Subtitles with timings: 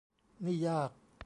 [0.45, 0.91] นี่ยาก